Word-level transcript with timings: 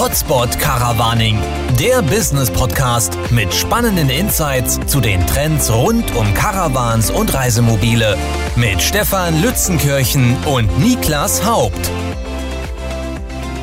Hotspot 0.00 0.58
Caravaning, 0.58 1.36
der 1.78 2.00
Business 2.00 2.50
Podcast 2.50 3.18
mit 3.30 3.52
spannenden 3.52 4.08
Insights 4.08 4.80
zu 4.86 4.98
den 4.98 5.20
Trends 5.26 5.70
rund 5.70 6.16
um 6.16 6.32
Caravans 6.32 7.10
und 7.10 7.34
Reisemobile 7.34 8.16
mit 8.56 8.80
Stefan 8.80 9.42
Lützenkirchen 9.42 10.38
und 10.46 10.78
Niklas 10.78 11.44
Haupt. 11.44 11.90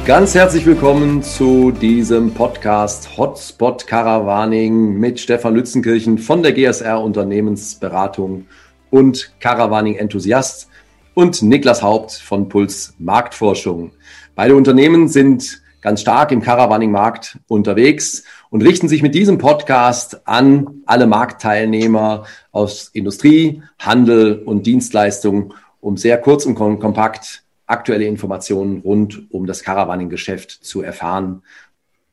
Ganz 0.05 0.35
herzlich 0.35 0.63
willkommen 0.67 1.23
zu 1.23 1.71
diesem 1.71 2.31
Podcast 2.35 3.17
Hotspot 3.17 3.87
Caravaning 3.87 4.93
mit 4.93 5.19
Stefan 5.19 5.55
Lützenkirchen 5.55 6.19
von 6.19 6.43
der 6.43 6.53
GSR 6.53 7.01
Unternehmensberatung 7.01 8.45
und 8.91 9.31
Caravaning 9.39 9.95
Enthusiast 9.95 10.69
und 11.15 11.41
Niklas 11.41 11.81
Haupt 11.81 12.11
von 12.11 12.47
Puls 12.47 12.93
Marktforschung. 12.99 13.89
Beide 14.35 14.55
Unternehmen 14.55 15.07
sind 15.07 15.65
ganz 15.81 16.01
stark 16.01 16.31
im 16.31 16.41
Caravaning-Markt 16.41 17.39
unterwegs 17.47 18.23
und 18.49 18.63
richten 18.63 18.87
sich 18.87 19.01
mit 19.01 19.15
diesem 19.15 19.37
Podcast 19.37 20.27
an 20.27 20.81
alle 20.85 21.07
Marktteilnehmer 21.07 22.25
aus 22.51 22.89
Industrie, 22.93 23.61
Handel 23.79 24.41
und 24.43 24.65
Dienstleistungen, 24.65 25.53
um 25.79 25.97
sehr 25.97 26.17
kurz 26.17 26.45
und 26.45 26.55
kompakt 26.55 27.43
aktuelle 27.67 28.05
Informationen 28.05 28.81
rund 28.81 29.31
um 29.31 29.45
das 29.45 29.63
Caravaning-Geschäft 29.63 30.51
zu 30.51 30.81
erfahren. 30.81 31.43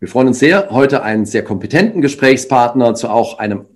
Wir 0.01 0.09
freuen 0.09 0.29
uns 0.29 0.39
sehr, 0.39 0.69
heute 0.71 1.03
einen 1.03 1.25
sehr 1.25 1.45
kompetenten 1.45 2.03
Gesprächspartner 2.03 2.95
zu 2.95 3.09
auch 3.09 3.39
einem 3.39 3.67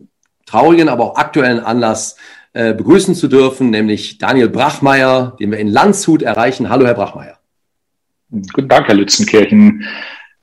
traurigen, 0.45 0.89
aber 0.89 1.05
auch 1.05 1.17
aktuellen 1.17 1.61
Anlass 1.61 2.17
äh, 2.53 2.75
begrüßen 2.75 3.15
zu 3.15 3.29
dürfen, 3.29 3.71
nämlich 3.71 4.19
Daniel 4.19 4.49
Brachmeier, 4.49 5.37
den 5.39 5.51
wir 5.51 5.59
in 5.59 5.69
Landshut 5.69 6.23
erreichen. 6.23 6.69
Hallo, 6.69 6.87
Herr 6.87 6.95
Brachmeier. 6.95 7.38
Guten 8.31 8.69
Tag, 8.69 8.89
Herr 8.89 8.95
Lützenkirchen. 8.95 9.85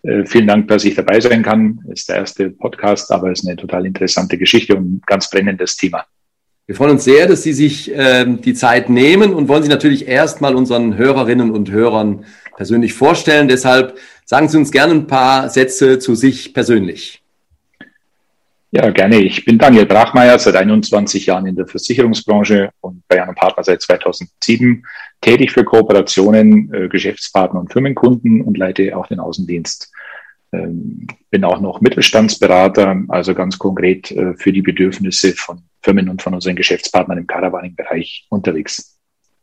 Äh, 0.01 0.25
vielen 0.25 0.47
Dank, 0.47 0.67
dass 0.69 0.85
ich 0.85 0.95
dabei 0.95 1.19
sein 1.19 1.43
kann. 1.43 1.79
Ist 1.91 2.09
der 2.09 2.17
erste 2.17 2.49
Podcast, 2.49 3.11
aber 3.11 3.31
es 3.31 3.41
ist 3.41 3.47
eine 3.47 3.57
total 3.57 3.85
interessante 3.85 4.39
Geschichte 4.39 4.75
und 4.75 4.95
ein 4.95 5.01
ganz 5.05 5.29
brennendes 5.29 5.77
Thema. 5.77 6.03
Wir 6.65 6.75
freuen 6.75 6.91
uns 6.91 7.03
sehr, 7.03 7.27
dass 7.27 7.43
Sie 7.43 7.53
sich 7.53 7.93
äh, 7.93 8.25
die 8.25 8.55
Zeit 8.55 8.89
nehmen 8.89 9.35
und 9.35 9.47
wollen 9.49 9.61
Sie 9.61 9.69
natürlich 9.69 10.07
erstmal 10.07 10.55
unseren 10.55 10.97
Hörerinnen 10.97 11.51
und 11.51 11.69
Hörern 11.69 12.25
persönlich 12.55 12.93
vorstellen. 12.93 13.47
Deshalb 13.47 13.99
sagen 14.25 14.49
Sie 14.49 14.57
uns 14.57 14.71
gerne 14.71 14.93
ein 14.93 15.05
paar 15.05 15.49
Sätze 15.49 15.99
zu 15.99 16.15
sich 16.15 16.55
persönlich. 16.55 17.21
Ja, 18.75 18.89
gerne. 18.89 19.21
Ich 19.21 19.45
bin 19.45 19.57
Daniel 19.57 19.85
Brachmeier, 19.85 20.37
seit 20.37 20.57
21 20.57 21.27
Jahren 21.27 21.45
in 21.45 21.55
der 21.55 21.65
Versicherungsbranche 21.65 22.71
und 22.81 23.07
bei 23.07 23.23
einem 23.23 23.33
Partner 23.33 23.63
seit 23.63 23.81
2007 23.81 24.85
tätig 25.21 25.53
für 25.53 25.63
Kooperationen, 25.63 26.73
äh, 26.73 26.89
Geschäftspartner 26.89 27.61
und 27.61 27.71
Firmenkunden 27.71 28.41
und 28.41 28.57
leite 28.57 28.97
auch 28.97 29.07
den 29.07 29.21
Außendienst. 29.21 29.93
Ähm, 30.51 31.07
bin 31.31 31.45
auch 31.45 31.61
noch 31.61 31.79
Mittelstandsberater, 31.79 33.01
also 33.07 33.33
ganz 33.33 33.57
konkret 33.57 34.11
äh, 34.11 34.33
für 34.35 34.51
die 34.51 34.61
Bedürfnisse 34.61 35.31
von 35.31 35.61
Firmen 35.81 36.09
und 36.09 36.21
von 36.21 36.33
unseren 36.33 36.57
Geschäftspartnern 36.57 37.19
im 37.19 37.27
Caravaning-Bereich 37.27 38.27
unterwegs. 38.27 38.99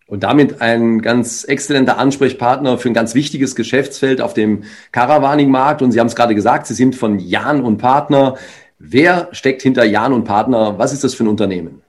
Und 0.07 0.25
damit 0.25 0.61
ein 0.61 1.01
ganz 1.01 1.45
exzellenter 1.45 1.97
Ansprechpartner 1.97 2.77
für 2.77 2.91
ein 2.91 2.95
ganz 2.95 3.15
wichtiges 3.15 3.55
Geschäftsfeld 3.55 4.21
auf 4.21 4.35
dem 4.35 4.65
Caravaning-Markt. 4.91 5.81
Und 5.81 5.93
Sie 5.93 6.01
haben 6.01 6.09
es 6.09 6.17
gerade 6.17 6.35
gesagt, 6.35 6.67
Sie 6.67 6.75
sind 6.75 6.95
von 6.95 7.19
Jan 7.19 7.63
und 7.63 7.79
Partner 7.79 8.37
Wer 8.85 9.29
steckt 9.31 9.63
hinter 9.63 9.85
Jan 9.85 10.13
und 10.13 10.25
Partner? 10.25 10.77
Was 10.77 10.93
ist 10.93 11.05
das 11.05 11.15
für 11.15 11.23
ein 11.23 11.29
Unternehmen? 11.29 11.83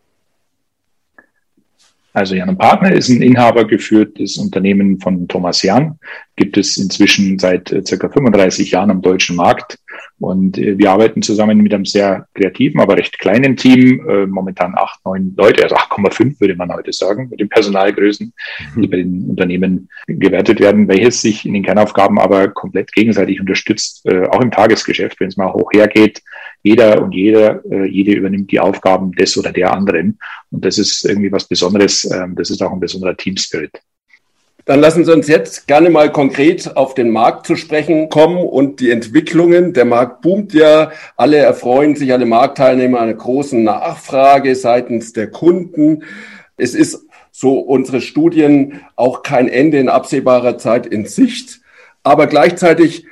Also 2.14 2.36
Jan 2.36 2.50
und 2.50 2.60
Partner 2.60 2.92
ist 2.92 3.10
ein 3.10 3.24
inhabergeführtes 3.24 4.38
Unternehmen 4.38 5.00
von 5.00 5.28
Thomas 5.28 5.64
Jan, 5.64 5.98
gibt 6.36 6.56
es 6.58 6.78
inzwischen 6.78 7.40
seit 7.40 7.72
äh, 7.72 7.84
circa 7.84 8.10
35 8.10 8.70
Jahren 8.70 8.92
am 8.92 9.02
deutschen 9.02 9.36
Markt. 9.36 9.80
Und 10.20 10.60
äh, 10.60 10.78
wir 10.78 10.92
arbeiten 10.92 11.24
zusammen 11.24 11.58
mit 11.58 11.74
einem 11.74 11.86
sehr 11.86 12.28
kreativen, 12.36 12.80
aber 12.80 12.98
recht 12.98 13.18
kleinen 13.18 13.58
Team, 13.58 14.08
äh, 14.08 14.28
momentan 14.28 14.76
acht, 14.76 15.04
neun 15.04 15.34
Leute, 15.36 15.64
also 15.64 15.76
8,5 15.76 16.40
würde 16.40 16.56
man 16.56 16.72
heute 16.72 16.94
sagen, 16.94 17.30
mit 17.32 17.40
den 17.40 17.50
Personalgrößen, 17.50 18.32
mhm. 18.76 18.82
die 18.84 18.88
bei 18.88 18.98
den 18.98 19.32
Unternehmen 19.32 19.90
gewertet 20.06 20.60
werden, 20.60 20.88
welches 20.88 21.24
sich 21.24 21.44
in 21.44 21.56
den 21.56 21.64
Kernaufgaben 21.64 22.20
aber 22.20 22.50
komplett 22.50 22.94
gegenseitig 22.94 23.40
unterstützt, 23.40 24.08
auch 24.30 24.42
im 24.42 24.52
Tagesgeschäft, 24.52 25.20
wenn 25.20 25.30
es 25.30 25.38
mal 25.38 25.52
hoch 25.52 25.72
hergeht, 25.74 26.22
jeder 26.64 27.02
und 27.02 27.12
jeder, 27.12 27.64
äh, 27.70 27.86
jede 27.86 28.14
übernimmt 28.14 28.52
die 28.52 28.60
Aufgaben 28.60 29.12
des 29.12 29.38
oder 29.38 29.52
der 29.52 29.72
anderen. 29.74 30.18
Und 30.50 30.64
das 30.66 30.78
ist 30.78 31.06
irgendwie 31.06 31.32
was 31.32 31.46
Besonderes. 31.46 32.10
Ähm, 32.10 32.36
das 32.36 32.50
ist 32.50 32.64
auch 32.64 32.72
ein 32.72 32.80
besonderer 32.80 33.16
Team-Spirit. 33.16 33.82
Dann 34.66 34.80
lassen 34.80 35.04
Sie 35.04 35.12
uns 35.12 35.28
jetzt 35.28 35.68
gerne 35.68 35.90
mal 35.90 36.10
konkret 36.10 36.78
auf 36.78 36.94
den 36.94 37.10
Markt 37.10 37.46
zu 37.46 37.58
sprechen 37.58 38.08
kommen 38.08 38.38
und 38.38 38.80
die 38.80 38.92
Entwicklungen. 38.92 39.74
Der 39.74 39.84
Markt 39.84 40.22
boomt 40.22 40.54
ja. 40.54 40.92
Alle 41.18 41.38
erfreuen 41.38 41.98
sich, 41.98 42.14
alle 42.14 42.26
Marktteilnehmer 42.26 43.02
einer 43.02 43.14
großen 43.14 43.62
Nachfrage 43.62 44.56
seitens 44.56 45.12
der 45.12 45.30
Kunden. 45.30 46.04
Es 46.56 46.76
ist 46.76 47.06
so 47.32 47.60
unsere 47.60 48.00
Studien 48.00 48.80
auch 48.96 49.22
kein 49.22 49.50
Ende 49.50 49.80
in 49.80 49.90
absehbarer 49.90 50.58
Zeit 50.58 50.86
in 50.86 51.08
Sicht. 51.08 51.60
Aber 52.04 52.28
gleichzeitig 52.28 53.06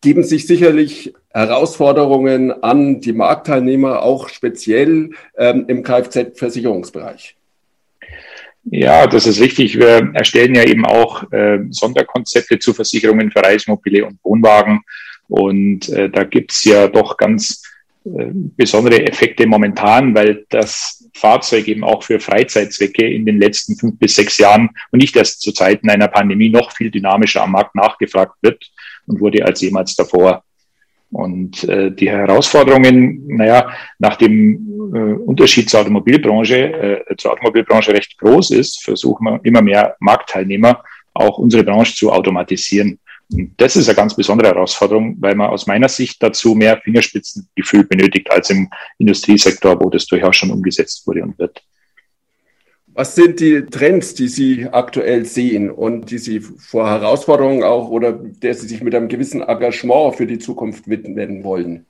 geben 0.00 0.24
sich 0.24 0.46
sicherlich 0.46 1.12
Herausforderungen 1.36 2.50
an 2.62 3.00
die 3.00 3.12
Marktteilnehmer, 3.12 4.02
auch 4.02 4.30
speziell 4.30 5.10
ähm, 5.36 5.66
im 5.68 5.82
Kfz-Versicherungsbereich. 5.82 7.36
Ja, 8.64 9.06
das 9.06 9.26
ist 9.26 9.38
richtig. 9.38 9.78
Wir 9.78 10.10
erstellen 10.14 10.54
ja 10.54 10.64
eben 10.64 10.86
auch 10.86 11.30
äh, 11.32 11.58
Sonderkonzepte 11.70 12.58
zu 12.58 12.72
Versicherungen 12.72 13.30
für 13.30 13.40
Reismobile 13.40 14.06
und 14.06 14.18
Wohnwagen. 14.24 14.80
Und 15.28 15.88
äh, 15.90 16.08
da 16.08 16.24
gibt's 16.24 16.64
ja 16.64 16.88
doch 16.88 17.18
ganz 17.18 17.62
äh, 18.06 18.30
besondere 18.32 19.06
Effekte 19.06 19.46
momentan, 19.46 20.14
weil 20.14 20.46
das 20.48 21.08
Fahrzeug 21.14 21.68
eben 21.68 21.84
auch 21.84 22.02
für 22.02 22.18
Freizeitzwecke 22.18 23.06
in 23.06 23.26
den 23.26 23.38
letzten 23.38 23.76
fünf 23.76 23.98
bis 23.98 24.16
sechs 24.16 24.38
Jahren 24.38 24.70
und 24.90 25.00
nicht 25.00 25.14
erst 25.14 25.42
zu 25.42 25.52
Zeiten 25.52 25.90
einer 25.90 26.08
Pandemie 26.08 26.48
noch 26.48 26.72
viel 26.72 26.90
dynamischer 26.90 27.42
am 27.42 27.52
Markt 27.52 27.74
nachgefragt 27.74 28.36
wird 28.40 28.70
und 29.06 29.20
wurde 29.20 29.44
als 29.44 29.60
jemals 29.60 29.94
davor. 29.94 30.42
Und 31.10 31.64
äh, 31.64 31.92
die 31.92 32.10
Herausforderungen, 32.10 33.26
naja, 33.28 33.70
nach 33.98 34.16
dem 34.16 34.92
äh, 34.94 35.12
Unterschied 35.14 35.70
zur 35.70 35.80
Automobilbranche, 35.80 37.04
äh, 37.08 37.16
zur 37.16 37.32
Automobilbranche 37.32 37.92
recht 37.92 38.18
groß 38.18 38.50
ist, 38.50 38.82
versuchen 38.82 39.24
wir 39.24 39.40
immer 39.44 39.62
mehr 39.62 39.96
Marktteilnehmer 40.00 40.82
auch 41.14 41.38
unsere 41.38 41.64
Branche 41.64 41.94
zu 41.94 42.12
automatisieren. 42.12 42.98
Und 43.32 43.54
das 43.56 43.76
ist 43.76 43.88
eine 43.88 43.96
ganz 43.96 44.14
besondere 44.14 44.48
Herausforderung, 44.50 45.16
weil 45.20 45.34
man 45.34 45.48
aus 45.48 45.66
meiner 45.66 45.88
Sicht 45.88 46.22
dazu 46.22 46.54
mehr 46.54 46.78
Fingerspitzengefühl 46.78 47.84
benötigt 47.84 48.30
als 48.30 48.50
im 48.50 48.68
Industriesektor, 48.98 49.80
wo 49.80 49.90
das 49.90 50.06
durchaus 50.06 50.36
schon 50.36 50.50
umgesetzt 50.50 51.06
wurde 51.06 51.22
und 51.22 51.38
wird. 51.38 51.62
Was 52.98 53.14
sind 53.14 53.40
die 53.40 53.60
Trends, 53.66 54.14
die 54.14 54.26
Sie 54.26 54.68
aktuell 54.72 55.26
sehen 55.26 55.70
und 55.70 56.10
die 56.10 56.16
Sie 56.16 56.40
vor 56.40 56.88
Herausforderungen 56.88 57.62
auch 57.62 57.90
oder 57.90 58.12
der 58.12 58.54
Sie 58.54 58.66
sich 58.66 58.82
mit 58.82 58.94
einem 58.94 59.08
gewissen 59.08 59.42
Engagement 59.42 60.16
für 60.16 60.26
die 60.26 60.38
Zukunft 60.38 60.88
widmen 60.88 61.44
wollen? 61.44 61.84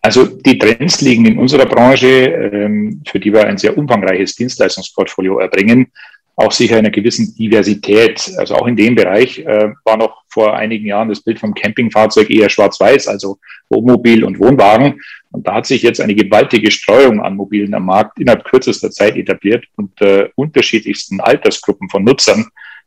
Also 0.00 0.24
die 0.24 0.56
Trends 0.56 1.00
liegen 1.00 1.26
in 1.26 1.36
unserer 1.36 1.66
Branche, 1.66 2.06
ähm, 2.06 3.02
für 3.08 3.18
die 3.18 3.32
wir 3.32 3.44
ein 3.44 3.58
sehr 3.58 3.76
umfangreiches 3.76 4.36
Dienstleistungsportfolio 4.36 5.40
erbringen, 5.40 5.90
auch 6.36 6.52
sicher 6.52 6.76
einer 6.76 6.90
gewissen 6.90 7.34
Diversität. 7.34 8.32
Also 8.36 8.54
auch 8.54 8.68
in 8.68 8.76
dem 8.76 8.94
Bereich 8.94 9.40
äh, 9.40 9.72
war 9.84 9.96
noch 9.96 10.22
vor 10.28 10.54
einigen 10.54 10.86
Jahren 10.86 11.08
das 11.08 11.20
Bild 11.20 11.40
vom 11.40 11.54
Campingfahrzeug 11.54 12.30
eher 12.30 12.48
schwarz-weiß, 12.48 13.08
also 13.08 13.38
Wohnmobil 13.68 14.22
und 14.22 14.38
Wohnwagen. 14.38 15.00
Und 15.30 15.46
da 15.46 15.54
hat 15.54 15.66
sich 15.66 15.82
jetzt 15.82 16.00
eine 16.00 16.14
gewaltige 16.14 16.70
Streuung 16.70 17.20
an 17.20 17.36
Mobilen 17.36 17.74
am 17.74 17.86
Markt 17.86 18.18
innerhalb 18.18 18.44
kürzester 18.44 18.90
Zeit 18.90 19.16
etabliert 19.16 19.66
und 19.76 20.00
äh, 20.00 20.30
unterschiedlichsten 20.34 21.20
Altersgruppen 21.20 21.88
von 21.90 22.04
Nutzern. 22.04 22.46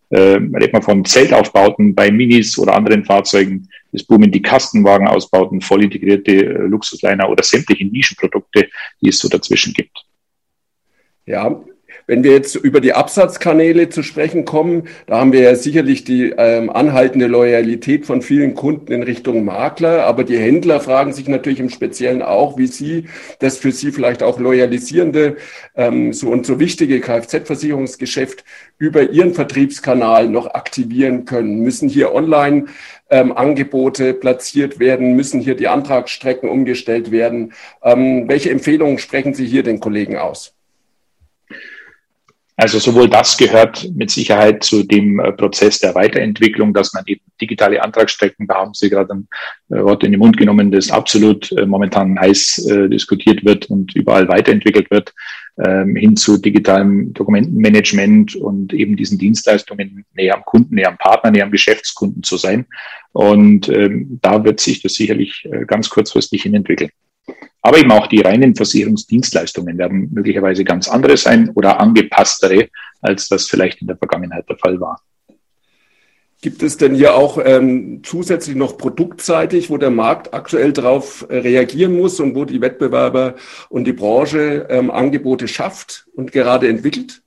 Äh, 0.09 0.39
redet 0.53 0.73
man 0.73 0.81
von 0.81 1.05
Zeltaufbauten 1.05 1.95
bei 1.95 2.11
Minis 2.11 2.57
oder 2.57 2.73
anderen 2.73 3.05
Fahrzeugen, 3.05 3.69
es 3.93 4.03
boomen 4.03 4.31
die 4.31 4.41
Kastenwagenausbauten, 4.41 5.61
voll 5.61 5.83
integrierte 5.83 6.31
äh, 6.31 6.67
Luxusliner 6.67 7.29
oder 7.29 7.43
sämtliche 7.43 7.85
Nischenprodukte, 7.85 8.69
die 9.01 9.09
es 9.09 9.19
so 9.19 9.29
dazwischen 9.29 9.73
gibt. 9.73 10.05
Ja, 11.25 11.63
wenn 12.07 12.23
wir 12.23 12.31
jetzt 12.31 12.55
über 12.55 12.81
die 12.81 12.93
Absatzkanäle 12.93 13.89
zu 13.89 14.03
sprechen 14.03 14.45
kommen, 14.45 14.87
da 15.07 15.19
haben 15.19 15.33
wir 15.33 15.41
ja 15.41 15.55
sicherlich 15.55 16.03
die 16.03 16.33
ähm, 16.37 16.69
anhaltende 16.69 17.27
Loyalität 17.27 18.05
von 18.05 18.21
vielen 18.21 18.55
Kunden 18.55 18.91
in 18.91 19.03
Richtung 19.03 19.45
Makler, 19.45 20.05
aber 20.05 20.23
die 20.23 20.37
Händler 20.37 20.79
fragen 20.79 21.13
sich 21.13 21.27
natürlich 21.27 21.59
im 21.59 21.69
Speziellen 21.69 22.21
auch, 22.21 22.57
wie 22.57 22.67
sie 22.67 23.05
das 23.39 23.57
für 23.57 23.71
sie 23.71 23.91
vielleicht 23.91 24.23
auch 24.23 24.39
loyalisierende 24.39 25.37
ähm, 25.75 26.13
so 26.13 26.29
und 26.29 26.45
so 26.45 26.59
wichtige 26.59 26.99
Kfz-Versicherungsgeschäft 26.99 28.43
über 28.77 29.09
ihren 29.09 29.33
Vertriebskanal 29.33 30.27
noch 30.27 30.53
aktivieren 30.53 31.25
können. 31.25 31.59
Müssen 31.59 31.87
hier 31.87 32.13
online 32.13 32.65
ähm, 33.09 33.31
Angebote 33.31 34.13
platziert 34.13 34.79
werden? 34.79 35.15
Müssen 35.15 35.39
hier 35.39 35.55
die 35.55 35.67
Antragsstrecken 35.67 36.49
umgestellt 36.49 37.11
werden? 37.11 37.53
Ähm, 37.83 38.27
welche 38.27 38.49
Empfehlungen 38.49 38.97
sprechen 38.97 39.33
Sie 39.33 39.45
hier 39.45 39.63
den 39.63 39.79
Kollegen 39.79 40.17
aus? 40.17 40.55
Also 42.57 42.79
sowohl 42.79 43.09
das 43.09 43.37
gehört 43.37 43.89
mit 43.95 44.11
Sicherheit 44.11 44.63
zu 44.63 44.83
dem 44.83 45.19
äh, 45.19 45.31
Prozess 45.31 45.79
der 45.79 45.95
Weiterentwicklung, 45.95 46.73
dass 46.73 46.93
man 46.93 47.03
eben 47.07 47.21
digitale 47.39 47.81
Antragsstrecken, 47.81 48.45
da 48.45 48.55
haben 48.55 48.73
Sie 48.73 48.89
gerade 48.89 49.13
ein 49.13 49.27
äh, 49.69 49.81
Wort 49.81 50.03
in 50.03 50.11
den 50.11 50.19
Mund 50.19 50.37
genommen, 50.37 50.69
das 50.71 50.91
absolut 50.91 51.51
äh, 51.53 51.65
momentan 51.65 52.19
heiß 52.19 52.67
diskutiert 52.91 53.43
wird 53.45 53.65
und 53.69 53.95
überall 53.95 54.27
weiterentwickelt 54.27 54.91
wird, 54.91 55.13
ähm, 55.63 55.95
hin 55.95 56.15
zu 56.15 56.37
digitalem 56.37 57.13
Dokumentenmanagement 57.13 58.35
und 58.35 58.73
eben 58.73 58.95
diesen 58.95 59.17
Dienstleistungen 59.17 60.05
näher 60.13 60.35
am 60.35 60.43
Kunden, 60.43 60.75
näher 60.75 60.89
am 60.89 60.97
Partner, 60.97 61.31
näher 61.31 61.45
am 61.45 61.51
Geschäftskunden 61.51 62.23
zu 62.23 62.37
sein. 62.37 62.65
Und 63.13 63.69
ähm, 63.69 64.19
da 64.21 64.43
wird 64.43 64.59
sich 64.59 64.81
das 64.81 64.93
sicherlich 64.93 65.47
ganz 65.67 65.89
kurzfristig 65.89 66.43
hin 66.43 66.53
entwickeln. 66.53 66.91
Aber 67.61 67.77
eben 67.77 67.91
auch 67.91 68.07
die 68.07 68.21
reinen 68.21 68.55
Versicherungsdienstleistungen 68.55 69.77
werden 69.77 70.09
möglicherweise 70.11 70.63
ganz 70.63 70.87
andere 70.87 71.15
sein 71.17 71.51
oder 71.53 71.79
angepasstere, 71.79 72.69
als 73.01 73.27
das 73.27 73.47
vielleicht 73.47 73.81
in 73.81 73.87
der 73.87 73.97
Vergangenheit 73.97 74.49
der 74.49 74.57
Fall 74.57 74.79
war. 74.79 75.01
Gibt 76.41 76.63
es 76.63 76.75
denn 76.75 76.95
hier 76.95 77.13
auch 77.13 77.37
ähm, 77.43 78.01
zusätzlich 78.03 78.55
noch 78.55 78.75
produktseitig, 78.75 79.69
wo 79.69 79.77
der 79.77 79.91
Markt 79.91 80.33
aktuell 80.33 80.73
darauf 80.73 81.23
äh, 81.29 81.37
reagieren 81.37 81.95
muss 81.95 82.19
und 82.19 82.33
wo 82.33 82.45
die 82.45 82.61
Wettbewerber 82.61 83.35
und 83.69 83.83
die 83.83 83.93
Branche 83.93 84.65
ähm, 84.69 84.89
Angebote 84.89 85.47
schafft 85.47 86.07
und 86.15 86.31
gerade 86.31 86.67
entwickelt? 86.67 87.21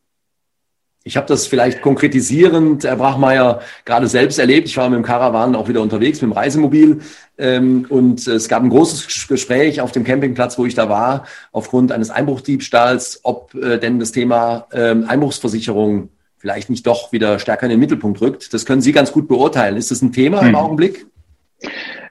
Ich 1.07 1.19
habe 1.19 1.27
das 1.27 1.47
vielleicht 1.47 1.83
konkretisierend, 1.83 2.85
Herr 2.85 2.97
Brachmeier, 2.97 3.61
gerade 3.85 4.09
selbst 4.09 4.39
erlebt. 4.39 4.69
Ich 4.69 4.77
war 4.79 4.89
mit 4.89 4.97
dem 4.97 5.05
Caravan 5.05 5.55
auch 5.55 5.69
wieder 5.69 5.83
unterwegs, 5.83 6.23
mit 6.23 6.31
dem 6.31 6.33
Reisemobil. 6.33 7.01
Ähm, 7.37 7.85
und 7.91 8.27
es 8.27 8.49
gab 8.49 8.63
ein 8.63 8.71
großes 8.71 9.29
Gespräch 9.29 9.83
auf 9.83 9.93
dem 9.93 10.03
Campingplatz, 10.03 10.57
wo 10.57 10.65
ich 10.65 10.75
da 10.75 10.89
war, 10.89 11.27
aufgrund 11.53 11.93
eines 11.93 12.09
Einbruchdiebstahls, 12.09 13.21
ob 13.23 13.55
äh, 13.55 13.79
denn 13.79 14.01
das 14.01 14.13
Thema 14.13 14.67
ähm, 14.73 15.05
Einbruchsversicherung 15.07 16.09
vielleicht 16.39 16.71
nicht 16.71 16.87
doch 16.87 17.13
wieder 17.13 17.39
stärker 17.39 17.65
in 17.65 17.71
den 17.71 17.81
Mittelpunkt 17.81 18.23
rückt. 18.23 18.55
Das 18.55 18.65
können 18.65 18.81
Sie 18.81 18.93
ganz 18.93 19.13
gut 19.13 19.29
beurteilen. 19.29 19.77
Ist 19.77 19.91
das 19.91 20.01
ein 20.01 20.13
Thema 20.13 20.41
hm. 20.41 20.49
im 20.49 20.55
Augenblick? 20.55 21.07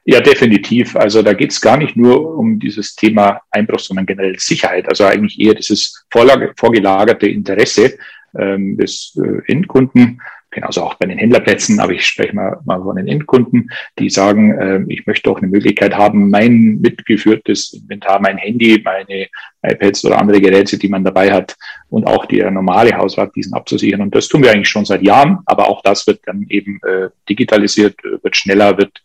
Ja, 0.06 0.20
definitiv. 0.20 0.96
Also 0.96 1.24
da 1.24 1.34
geht 1.34 1.52
es 1.52 1.62
gar 1.62 1.78
nicht 1.78 1.96
nur 1.96 2.38
um 2.38 2.60
dieses 2.60 2.96
Thema 2.96 3.42
Einbruch, 3.50 3.80
sondern 3.80 4.06
generell 4.06 4.38
Sicherheit. 4.38 4.88
Also 4.88 5.06
eigentlich 5.06 5.40
eher 5.40 5.56
dieses 5.56 6.06
vorgelagerte 6.12 7.28
Interesse 7.28 7.98
ähm, 8.38 8.78
des 8.78 9.20
äh, 9.24 9.52
Endkunden, 9.52 10.22
genauso 10.54 10.84
auch 10.84 10.96
bei 10.96 11.08
den 11.08 11.18
Händlerplätzen, 11.18 11.80
aber 11.80 11.94
ich 11.94 12.06
spreche 12.06 12.36
mal, 12.36 12.60
mal 12.66 12.82
von 12.82 12.96
den 12.96 13.08
Endkunden, 13.08 13.70
die 14.00 14.10
sagen, 14.10 14.58
äh, 14.58 14.84
ich 14.88 15.06
möchte 15.06 15.30
auch 15.30 15.40
eine 15.40 15.48
Möglichkeit 15.48 15.96
haben, 15.96 16.30
mein 16.30 16.80
mitgeführtes 16.82 17.74
Inventar, 17.74 18.22
mein 18.22 18.38
Handy, 18.38 18.82
meine 18.84 19.28
iPads 19.64 20.06
oder 20.06 20.20
andere 20.20 20.42
Geräte, 20.42 20.78
die 20.78 20.90
man 20.90 21.04
dabei 21.04 21.32
hat 21.32 21.56
und 21.90 22.06
auch 22.06 22.26
der 22.26 22.52
normale 22.52 22.96
Hausrat, 22.96 23.36
diesen 23.36 23.54
abzusichern. 23.54 24.02
Und 24.02 24.16
das 24.16 24.28
tun 24.28 24.44
wir 24.44 24.52
eigentlich 24.52 24.70
schon 24.70 24.86
seit 24.86 25.04
Jahren, 25.04 25.40
aber 25.46 25.68
auch 25.68 25.82
das 25.82 26.06
wird 26.08 26.22
dann 26.26 26.46
eben 26.50 26.80
äh, 26.84 27.10
digitalisiert, 27.28 27.96
wird 28.04 28.36
schneller, 28.36 28.78
wird 28.78 29.02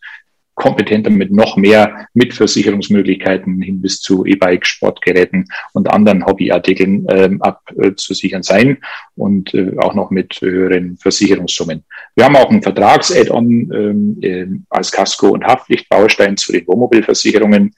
kompetenter 0.59 1.09
mit 1.09 1.31
noch 1.31 1.55
mehr 1.55 2.07
Mitversicherungsmöglichkeiten 2.13 3.61
hin 3.61 3.81
bis 3.81 4.01
zu 4.01 4.25
E-Bike, 4.25 4.65
Sportgeräten 4.65 5.45
und 5.73 5.89
anderen 5.89 6.25
Hobbyartikeln 6.25 7.07
ähm, 7.09 7.41
abzusichern 7.41 8.43
sein 8.43 8.77
und 9.15 9.53
äh, 9.53 9.71
auch 9.77 9.95
noch 9.95 10.11
mit 10.11 10.41
höheren 10.41 10.97
Versicherungssummen. 10.97 11.83
Wir 12.15 12.25
haben 12.25 12.35
auch 12.35 12.51
ein 12.51 12.61
Vertrags-Add-on 12.61 14.21
äh, 14.21 14.47
als 14.69 14.91
Casco- 14.91 15.29
und 15.29 15.45
Haftpflichtbaustein 15.45 16.35
zu 16.35 16.51
den 16.51 16.67
Wohnmobilversicherungen. 16.67 17.71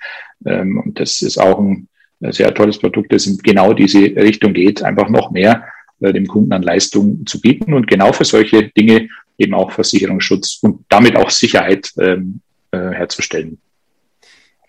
Ähm, 0.46 0.82
und 0.84 1.00
das 1.00 1.22
ist 1.22 1.38
auch 1.38 1.60
ein 1.60 1.88
sehr 2.20 2.54
tolles 2.54 2.80
Produkt, 2.80 3.14
das 3.14 3.28
in 3.28 3.38
genau 3.38 3.74
diese 3.74 4.00
Richtung 4.00 4.54
geht, 4.54 4.84
einfach 4.84 5.10
noch 5.10 5.30
mehr 5.30 5.66
äh, 6.00 6.14
dem 6.14 6.26
Kunden 6.26 6.52
an 6.52 6.64
Leistung 6.64 7.26
zu 7.28 7.40
bieten 7.40 7.74
und 7.74 7.88
genau 7.88 8.12
für 8.12 8.26
solche 8.26 8.70
Dinge 8.70 9.08
eben 9.38 9.54
auch 9.54 9.72
Versicherungsschutz 9.72 10.60
und 10.64 10.86
damit 10.90 11.16
auch 11.16 11.30
Sicherheit 11.30 11.92
ähm, 12.00 12.42
äh, 12.42 12.51
herzustellen. 12.78 13.60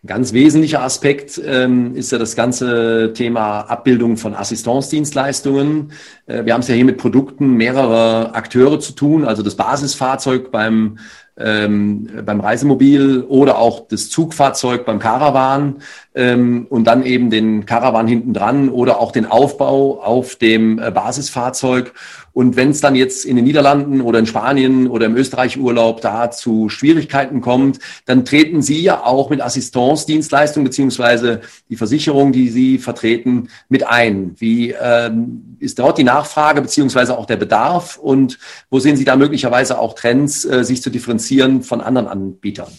Ein 0.04 0.08
ganz 0.08 0.32
wesentlicher 0.32 0.82
Aspekt 0.82 1.40
ähm, 1.46 1.94
ist 1.94 2.10
ja 2.10 2.18
das 2.18 2.34
ganze 2.34 3.12
Thema 3.14 3.60
Abbildung 3.60 4.16
von 4.16 4.34
Assistenzdienstleistungen. 4.34 5.92
Äh, 6.26 6.44
wir 6.44 6.54
haben 6.54 6.62
es 6.62 6.66
ja 6.66 6.74
hier 6.74 6.84
mit 6.84 6.98
Produkten 6.98 7.52
mehrerer 7.52 8.34
Akteure 8.34 8.80
zu 8.80 8.94
tun, 8.94 9.24
also 9.24 9.44
das 9.44 9.54
Basisfahrzeug 9.54 10.50
beim 10.50 10.98
ähm, 11.36 12.08
beim 12.26 12.40
Reisemobil 12.40 13.24
oder 13.28 13.58
auch 13.58 13.86
das 13.88 14.10
Zugfahrzeug 14.10 14.84
beim 14.84 14.98
Caravan 14.98 15.76
ähm, 16.14 16.66
und 16.68 16.84
dann 16.84 17.04
eben 17.04 17.30
den 17.30 17.66
Caravan 17.66 18.06
hinten 18.06 18.34
dran 18.34 18.68
oder 18.68 19.00
auch 19.00 19.12
den 19.12 19.26
Aufbau 19.26 20.02
auf 20.02 20.36
dem 20.36 20.78
äh, 20.78 20.90
Basisfahrzeug. 20.90 21.92
Und 22.34 22.56
wenn 22.56 22.70
es 22.70 22.80
dann 22.80 22.94
jetzt 22.94 23.24
in 23.26 23.36
den 23.36 23.44
Niederlanden 23.44 24.00
oder 24.00 24.18
in 24.18 24.26
Spanien 24.26 24.88
oder 24.88 25.06
im 25.06 25.16
Österreich-Urlaub 25.16 26.00
da 26.00 26.30
zu 26.30 26.70
Schwierigkeiten 26.70 27.42
kommt, 27.42 27.78
dann 28.06 28.24
treten 28.24 28.62
Sie 28.62 28.80
ja 28.80 29.04
auch 29.04 29.28
mit 29.28 29.42
Assistenzdienstleistungen 29.42 30.64
beziehungsweise 30.64 31.42
die 31.68 31.76
Versicherung, 31.76 32.32
die 32.32 32.48
Sie 32.48 32.78
vertreten, 32.78 33.48
mit 33.68 33.86
ein. 33.86 34.34
Wie 34.38 34.70
ähm, 34.70 35.56
ist 35.60 35.78
dort 35.78 35.98
die 35.98 36.04
Nachfrage 36.04 36.62
beziehungsweise 36.62 37.18
auch 37.18 37.26
der 37.26 37.36
Bedarf 37.36 37.98
und 37.98 38.38
wo 38.70 38.78
sehen 38.78 38.96
Sie 38.96 39.04
da 39.04 39.16
möglicherweise 39.16 39.78
auch 39.78 39.94
Trends, 39.94 40.44
äh, 40.44 40.64
sich 40.64 40.82
zu 40.82 40.88
differenzieren 40.88 41.62
von 41.62 41.82
anderen 41.82 42.08
Anbietern? 42.08 42.72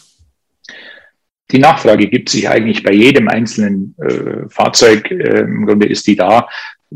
Die 1.53 1.59
Nachfrage 1.59 2.07
gibt 2.07 2.29
sich 2.29 2.49
eigentlich 2.49 2.83
bei 2.83 2.91
jedem 2.91 3.29
einzelnen 3.29 3.95
äh, 4.01 4.49
Fahrzeug. 4.49 5.09
Äh, 5.11 5.41
Im 5.41 5.65
Grunde 5.65 5.87
ist 5.87 6.05
die 6.07 6.15
da 6.15 6.47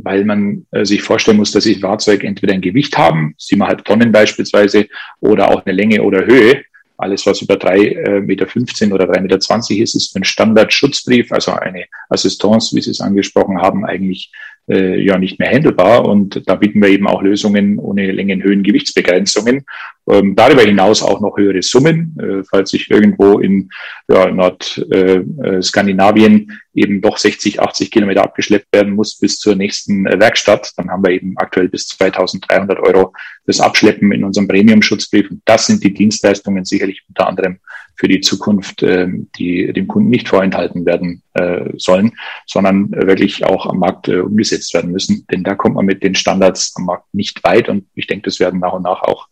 weil 0.04 0.26
man 0.26 0.66
äh, 0.72 0.86
sich 0.86 1.02
vorstellen 1.02 1.38
muss, 1.38 1.52
dass 1.52 1.64
sie 1.64 1.76
Fahrzeug 1.76 2.24
entweder 2.24 2.54
ein 2.54 2.62
Gewicht 2.62 2.98
haben, 2.98 3.34
siebeneinhalb 3.38 3.84
Tonnen 3.86 4.12
beispielsweise, 4.12 4.88
oder 5.20 5.50
auch 5.50 5.66
eine 5.66 5.76
Länge 5.76 6.04
oder 6.04 6.26
Höhe. 6.26 6.64
Alles, 6.98 7.26
was 7.26 7.42
über 7.42 7.58
drei 7.58 7.80
äh, 7.80 8.22
Meter 8.22 8.48
15 8.48 8.92
oder 8.92 9.06
drei 9.06 9.22
Meter 9.22 9.40
20 9.40 9.80
ist, 9.80 9.96
ist 9.96 10.12
für 10.12 10.18
einen 10.18 10.24
Standardschutzbrief, 10.24 11.32
also 11.32 11.52
eine 11.52 11.86
Assistance, 12.10 12.76
wie 12.76 12.82
Sie 12.82 12.92
es 12.92 13.02
angesprochen 13.02 13.62
haben, 13.62 13.86
eigentlich 13.86 14.32
äh, 14.68 15.00
ja 15.00 15.18
nicht 15.18 15.38
mehr 15.40 15.52
handelbar. 15.52 16.06
Und 16.06 16.42
da 16.48 16.56
bieten 16.56 16.82
wir 16.82 16.90
eben 16.90 17.08
auch 17.08 17.22
Lösungen 17.22 17.78
ohne 17.78 18.12
Längen, 18.12 18.42
Höhen, 18.42 18.64
Gewichtsbegrenzungen. 18.64 19.64
Ähm, 20.10 20.36
darüber 20.36 20.62
hinaus 20.62 21.04
auch 21.04 21.20
noch 21.20 21.38
höhere 21.38 21.62
Summen, 21.62 22.18
äh, 22.20 22.44
falls 22.50 22.74
ich 22.74 22.90
irgendwo 22.90 23.40
in 23.40 23.70
ja, 24.08 24.32
Nordskandinavien 24.32 26.50
äh, 26.50 26.54
äh 26.54 26.58
eben 26.78 27.02
doch 27.02 27.18
60, 27.18 27.60
80 27.60 27.92
Kilometer 27.92 28.24
abgeschleppt 28.24 28.72
werden 28.72 28.94
muss 28.94 29.18
bis 29.18 29.38
zur 29.38 29.56
nächsten 29.56 30.06
äh, 30.06 30.20
Werkstatt. 30.20 30.72
Dann 30.78 30.90
haben 30.90 31.04
wir 31.04 31.12
eben 31.12 31.34
aktuell 31.38 31.68
bis 31.68 31.88
2300 31.88 32.80
Euro 32.80 33.14
das 33.46 33.60
Abschleppen 33.60 34.12
in 34.12 34.24
unserem 34.24 34.48
Premium-Schutzbrief. 34.48 35.30
Und 35.30 35.42
das 35.46 35.66
sind 35.66 35.84
die 35.84 35.94
Dienstleistungen 35.94 36.64
sicherlich 36.64 37.04
unter 37.10 37.28
anderem 37.28 37.60
für 37.96 38.08
die 38.08 38.22
Zukunft, 38.22 38.84
äh, 38.84 39.08
die 39.38 39.74
dem 39.74 39.88
Kunden 39.88 40.10
nicht 40.10 40.30
vorenthalten 40.30 40.86
werden 40.86 41.24
äh, 41.34 41.72
sollen, 41.78 42.14
sondern 42.46 42.92
wirklich 42.92 43.44
auch 43.44 43.66
am 43.66 43.80
Markt 43.80 44.08
äh, 44.08 44.20
umgesetzt 44.20 44.74
werden 44.74 44.92
müssen. 44.92 45.26
Denn 45.32 45.44
da 45.44 45.56
kommt 45.56 45.76
man 45.76 45.86
mit 45.86 46.04
den 46.04 46.16
Standards 46.16 46.74
am 46.78 46.86
Markt 46.86 47.14
nicht 47.14 47.44
weit. 47.44 47.68
Und 47.68 47.88
ich 47.96 48.08
denke, 48.08 48.26
das 48.26 48.40
werden 48.40 48.60
nach 48.60 48.74
und 48.74 48.84
nach 48.84 49.02
auch 49.02 49.28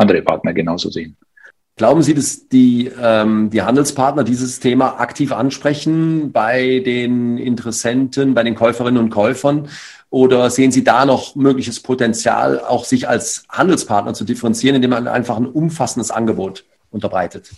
andere 0.00 0.22
Partner 0.22 0.52
genauso 0.52 0.90
sehen. 0.90 1.16
Glauben 1.76 2.02
Sie, 2.02 2.12
dass 2.12 2.46
die, 2.48 2.90
ähm, 3.00 3.48
die 3.48 3.62
Handelspartner 3.62 4.22
dieses 4.22 4.60
Thema 4.60 5.00
aktiv 5.00 5.32
ansprechen 5.32 6.30
bei 6.30 6.80
den 6.80 7.38
Interessenten, 7.38 8.34
bei 8.34 8.42
den 8.42 8.54
Käuferinnen 8.54 9.02
und 9.02 9.08
Käufern? 9.08 9.68
Oder 10.10 10.50
sehen 10.50 10.72
Sie 10.72 10.84
da 10.84 11.06
noch 11.06 11.36
mögliches 11.36 11.80
Potenzial, 11.80 12.60
auch 12.60 12.84
sich 12.84 13.08
als 13.08 13.44
Handelspartner 13.48 14.12
zu 14.12 14.24
differenzieren, 14.24 14.76
indem 14.76 14.90
man 14.90 15.08
einfach 15.08 15.38
ein 15.38 15.46
umfassendes 15.46 16.10
Angebot 16.10 16.64
unterbreitet? 16.90 17.50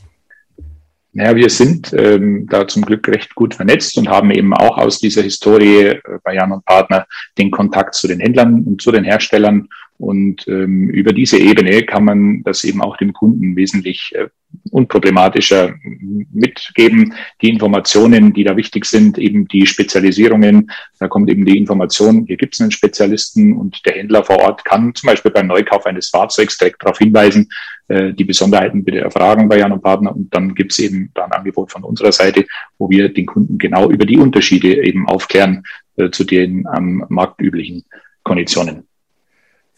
Naja, 1.15 1.35
wir 1.35 1.51
sind 1.51 1.93
ähm, 1.93 2.47
da 2.49 2.67
zum 2.67 2.85
Glück 2.85 3.07
recht 3.09 3.35
gut 3.35 3.55
vernetzt 3.55 3.99
und 3.99 4.09
haben 4.09 4.31
eben 4.31 4.55
auch 4.55 4.79
aus 4.79 4.99
dieser 4.99 5.23
Historie 5.23 5.89
äh, 5.89 6.01
bei 6.23 6.35
Jan 6.35 6.53
und 6.53 6.65
Partner 6.65 7.07
den 7.37 7.51
Kontakt 7.51 7.95
zu 7.95 8.09
den 8.09 8.21
Händlern 8.21 8.63
und 8.63 8.81
zu 8.81 8.93
den 8.93 9.05
Herstellern 9.05 9.69
und 10.03 10.49
ähm, 10.49 10.91
über 10.91 11.13
diese 11.13 11.39
Ebene 11.39 11.85
kann 11.85 12.05
man 12.05 12.43
das 12.43 12.65
eben 12.65 12.83
auch 12.83 12.97
dem 12.97 13.13
Kunden 13.13 13.55
wesentlich 13.55 14.11
äh, 14.17 14.27
unproblematischer 14.73 15.77
mitgeben. 16.33 17.15
Die 17.41 17.49
Informationen, 17.49 18.33
die 18.33 18.43
da 18.43 18.57
wichtig 18.57 18.85
sind, 18.85 19.17
eben 19.17 19.47
die 19.47 19.65
Spezialisierungen, 19.65 20.73
da 20.99 21.07
kommt 21.07 21.31
eben 21.31 21.45
die 21.45 21.57
Information, 21.57 22.27
hier 22.27 22.37
gibt 22.37 22.55
es 22.55 22.61
einen 22.61 22.73
Spezialisten 22.73 23.57
und 23.57 23.87
der 23.87 23.95
Händler 23.95 24.25
vor 24.25 24.41
Ort 24.41 24.65
kann 24.65 24.93
zum 24.93 25.07
Beispiel 25.07 25.31
beim 25.31 25.47
Neukauf 25.47 25.87
eines 25.87 26.09
Fahrzeugs 26.09 26.59
direkt 26.59 26.83
darauf 26.83 26.99
hinweisen, 26.99 27.49
äh, 27.87 28.13
die 28.13 28.25
Besonderheiten 28.25 28.83
bitte 28.83 28.99
erfragen 28.99 29.49
bei 29.49 29.59
Jan 29.59 29.71
und 29.71 29.83
Partner 29.85 30.17
und 30.17 30.35
dann 30.35 30.57
gibt 30.57 30.73
es 30.73 30.81
eben 30.81 31.13
da 31.15 31.27
ein 31.27 31.33
Angebot 31.33 31.71
von 31.71 31.85
unserer 31.85 32.11
Seite, 32.11 32.45
wo 32.77 32.91
wir 32.91 33.09
den 33.09 33.27
Kunden 33.27 33.57
genau 33.57 33.89
über 33.89 34.05
die 34.05 34.19
Unterschiede 34.19 34.85
eben 34.85 35.07
aufklären 35.07 35.63
äh, 35.95 36.11
zu 36.11 36.25
den 36.25 36.67
am 36.67 37.07
Markt 37.09 37.41
üblichen 37.41 37.85
Konditionen. 38.25 38.89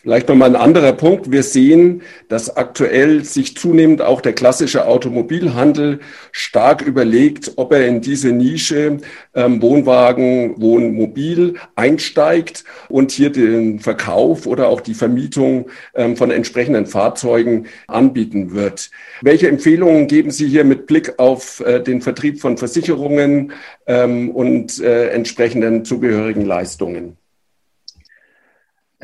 Vielleicht 0.05 0.29
nochmal 0.29 0.51
ein 0.51 0.61
anderer 0.61 0.93
Punkt. 0.93 1.33
Wir 1.33 1.43
sehen, 1.43 2.03
dass 2.29 2.59
aktuell 2.59 3.25
sich 3.25 3.57
zunehmend 3.57 4.03
auch 4.03 4.21
der 4.21 4.35
klassische 4.35 4.87
Automobilhandel 4.87 6.01
stark 6.31 6.83
überlegt, 6.83 7.53
ob 7.57 7.73
er 7.73 7.87
in 7.87 8.03
diese 8.03 8.31
Nische 8.31 8.99
ähm, 9.35 9.63
Wohnwagen, 9.63 10.61
Wohnmobil 10.61 11.55
einsteigt 11.75 12.65
und 12.91 13.13
hier 13.13 13.33
den 13.33 13.81
Verkauf 13.81 14.47
oder 14.47 14.69
auch 14.69 14.83
die 14.83 14.93
Vermietung 14.93 15.71
ähm, 15.95 16.19
von 16.19 16.31
entsprechenden 16.31 16.85
Fahrzeugen 16.85 17.67
anbieten 17.87 18.53
wird. 18.53 18.91
Welche 19.23 19.49
Empfehlungen 19.49 20.07
geben 20.07 20.31
Sie 20.31 20.49
hier 20.49 20.65
mit 20.65 20.87
Blick 20.87 21.19
auf 21.19 21.61
äh, 21.61 21.81
den 21.81 22.03
Vertrieb 22.03 22.43
von 22.43 22.59
Versicherungen 22.59 23.53
ähm, 23.87 24.29
und 24.33 24.83
äh, 24.83 25.09
entsprechenden 25.09 25.87
zugehörigen 25.87 26.45
Leistungen? 26.45 27.17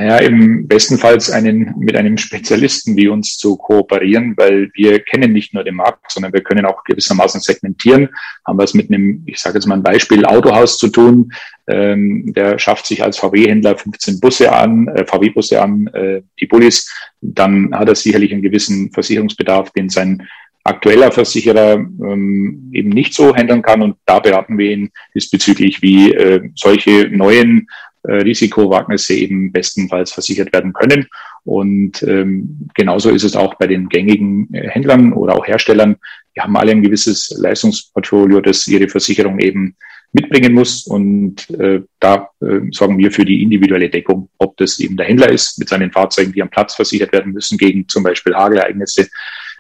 Naja, 0.01 0.17
im 0.17 0.67
bestenfalls 0.67 1.31
einen, 1.31 1.75
mit 1.79 1.95
einem 1.95 2.17
Spezialisten 2.17 2.97
wie 2.97 3.09
uns 3.09 3.37
zu 3.37 3.59
kooperieren, 3.59 4.33
weil 4.39 4.71
wir 4.73 5.01
kennen 5.01 5.31
nicht 5.31 5.53
nur 5.53 5.63
den 5.63 5.75
Markt, 5.75 6.11
sondern 6.11 6.33
wir 6.33 6.41
können 6.41 6.65
auch 6.65 6.85
gewissermaßen 6.85 7.43
segmentieren. 7.43 8.09
Haben 8.47 8.59
wir 8.59 8.65
es 8.65 8.73
mit 8.73 8.89
einem, 8.89 9.23
ich 9.27 9.39
sage 9.39 9.59
jetzt 9.59 9.67
mal 9.67 9.75
ein 9.75 9.83
Beispiel, 9.83 10.25
Autohaus 10.25 10.79
zu 10.79 10.89
tun. 10.89 11.35
Ähm, 11.67 12.33
der 12.33 12.59
schafft 12.59 12.87
sich 12.87 13.03
als 13.03 13.19
VW-Händler 13.19 13.77
15 13.77 14.21
Busse 14.21 14.51
an, 14.51 14.89
äh, 14.89 15.05
VW-Busse 15.05 15.61
an, 15.61 15.89
äh, 15.89 16.23
die 16.41 16.47
Bullis. 16.47 16.91
Dann 17.21 17.75
hat 17.75 17.89
er 17.89 17.95
sicherlich 17.95 18.33
einen 18.33 18.41
gewissen 18.41 18.91
Versicherungsbedarf, 18.93 19.71
den 19.73 19.91
sein 19.91 20.27
aktueller 20.65 21.13
Versicherer 21.13 21.75
ähm, 21.75 22.71
eben 22.73 22.89
nicht 22.89 23.13
so 23.13 23.37
handeln 23.37 23.61
kann. 23.61 23.83
Und 23.83 23.97
da 24.07 24.19
beraten 24.19 24.57
wir 24.57 24.71
ihn 24.71 24.91
diesbezüglich, 25.15 25.83
wie 25.83 26.15
äh, 26.15 26.49
solche 26.55 27.09
neuen 27.11 27.67
Risikowagnisse 28.05 29.15
eben 29.15 29.53
bestenfalls 29.53 30.13
versichert 30.13 30.53
werden 30.53 30.73
können. 30.73 31.07
Und 31.45 32.03
ähm, 32.03 32.69
genauso 32.75 33.11
ist 33.11 33.25
es 33.25 33.37
auch 33.37 33.55
bei 33.55 33.67
den 33.67 33.89
gängigen 33.89 34.53
äh, 34.53 34.69
Händlern 34.69 35.13
oder 35.13 35.37
auch 35.37 35.47
Herstellern. 35.47 35.97
Die 36.37 36.41
haben 36.41 36.57
alle 36.57 36.73
ein 36.73 36.83
gewisses 36.83 37.35
Leistungsportfolio, 37.39 38.41
das 38.41 38.67
ihre 38.67 38.89
Versicherung 38.89 39.39
eben 39.39 39.77
mitbringen 40.13 40.55
muss. 40.55 40.87
Und 40.87 41.49
äh, 41.51 41.83
da 41.99 42.29
äh, 42.41 42.61
sorgen 42.73 42.99
wir 42.99 43.13
für 43.13 43.25
die 43.25 43.43
individuelle 43.43 43.91
Deckung, 43.91 44.29
ob 44.39 44.57
das 44.57 44.79
eben 44.79 44.97
der 44.97 45.07
Händler 45.07 45.31
ist 45.31 45.59
mit 45.59 45.69
seinen 45.69 45.93
Fahrzeugen, 45.93 46.33
die 46.33 46.43
am 46.43 46.51
Platz 46.51 46.75
versichert 46.75 47.13
werden 47.13 47.33
müssen 47.33 47.59
gegen 47.59 47.89
zum 47.89 48.03
Beispiel 48.03 48.35
Hagelereignisse, 48.35 49.09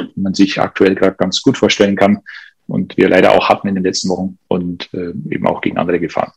die 0.00 0.20
man 0.20 0.34
sich 0.34 0.60
aktuell 0.60 0.94
gerade 0.94 1.16
ganz 1.16 1.42
gut 1.42 1.56
vorstellen 1.58 1.96
kann 1.96 2.20
und 2.66 2.96
wir 2.96 3.08
leider 3.08 3.32
auch 3.32 3.48
hatten 3.48 3.68
in 3.68 3.74
den 3.74 3.84
letzten 3.84 4.08
Wochen 4.08 4.38
und 4.48 4.88
äh, 4.94 5.12
eben 5.30 5.46
auch 5.46 5.60
gegen 5.60 5.78
andere 5.78 6.00
Gefahren. 6.00 6.32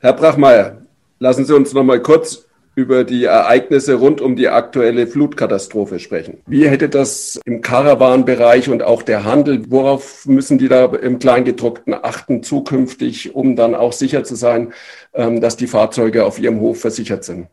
Herr 0.00 0.12
Brachmeier, 0.12 0.82
lassen 1.18 1.44
Sie 1.44 1.54
uns 1.54 1.72
noch 1.72 1.82
mal 1.82 2.00
kurz 2.00 2.46
über 2.76 3.02
die 3.02 3.24
Ereignisse 3.24 3.94
rund 3.94 4.20
um 4.20 4.36
die 4.36 4.46
aktuelle 4.46 5.08
Flutkatastrophe 5.08 5.98
sprechen. 5.98 6.38
Wie 6.46 6.68
hätte 6.68 6.88
das 6.88 7.40
im 7.44 7.60
Caravan-Bereich 7.62 8.68
und 8.68 8.84
auch 8.84 9.02
der 9.02 9.24
Handel, 9.24 9.68
worauf 9.68 10.24
müssen 10.26 10.58
die 10.58 10.68
da 10.68 10.84
im 10.84 11.18
Kleingedruckten 11.18 11.94
achten 11.94 12.44
zukünftig, 12.44 13.34
um 13.34 13.56
dann 13.56 13.74
auch 13.74 13.92
sicher 13.92 14.22
zu 14.22 14.36
sein, 14.36 14.72
ähm, 15.14 15.40
dass 15.40 15.56
die 15.56 15.66
Fahrzeuge 15.66 16.24
auf 16.24 16.38
ihrem 16.38 16.60
Hof 16.60 16.80
versichert 16.80 17.24
sind? 17.24 17.48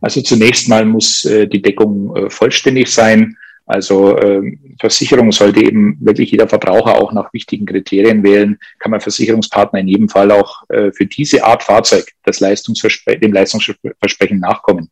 Also 0.00 0.22
zunächst 0.22 0.68
mal 0.68 0.84
muss 0.84 1.24
äh, 1.24 1.48
die 1.48 1.62
Deckung 1.62 2.14
äh, 2.14 2.30
vollständig 2.30 2.94
sein. 2.94 3.36
Also 3.66 4.18
ähm, 4.18 4.76
Versicherung 4.78 5.32
sollte 5.32 5.60
eben 5.60 5.96
wirklich 6.00 6.30
jeder 6.30 6.48
Verbraucher 6.48 6.96
auch 6.96 7.12
nach 7.12 7.32
wichtigen 7.32 7.64
Kriterien 7.64 8.22
wählen. 8.22 8.58
Kann 8.78 8.90
man 8.90 9.00
Versicherungspartner 9.00 9.80
in 9.80 9.88
jedem 9.88 10.08
Fall 10.08 10.30
auch 10.32 10.68
äh, 10.68 10.92
für 10.92 11.06
diese 11.06 11.44
Art 11.44 11.62
Fahrzeug 11.62 12.12
das 12.24 12.40
Leistungsverspre 12.40 13.18
dem 13.18 13.32
Leistungsversprechen 13.32 14.38
nachkommen. 14.38 14.90